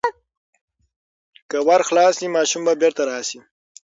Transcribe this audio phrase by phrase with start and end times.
[1.49, 3.39] که ور خلاص شي، ماشوم به بیرته راشي.